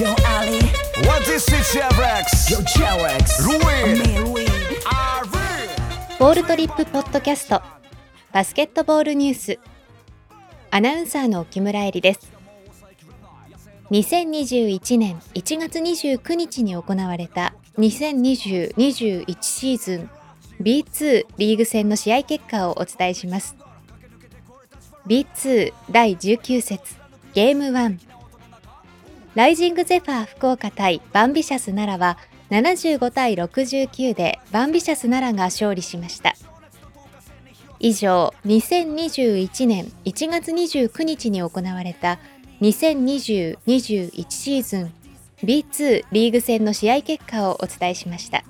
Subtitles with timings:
[0.00, 0.58] Yo Ali.
[1.06, 2.48] What is it, Chevrex?
[2.48, 2.56] Yo
[3.44, 4.00] Louis
[6.18, 7.60] ボールトリップポッドキャスト。
[8.32, 9.58] バスケットボールニュース。
[10.70, 12.32] アナウンサーの木村恵里です。
[13.90, 20.10] 2021年1月29日に行われた2020-21シーズン
[20.62, 23.54] B2 リーグ戦の試合結果をお伝えします。
[25.06, 26.94] B2 第19節
[27.34, 28.19] ゲーム1
[29.34, 32.18] ライジングゼファー福岡対バンビシャス奈良は
[32.50, 36.34] 75対69でバンビシャス奈良が勝利しました
[37.78, 42.18] 以上2021年1月29日に行われた
[42.60, 44.92] 2020-21シーズン
[45.44, 48.44] B2 リーグ戦の試合結果をお伝えしました。